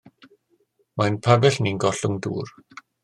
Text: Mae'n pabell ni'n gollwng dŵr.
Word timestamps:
Mae'n 1.01 1.19
pabell 1.27 1.59
ni'n 1.67 1.77
gollwng 1.85 2.17
dŵr. 2.29 2.55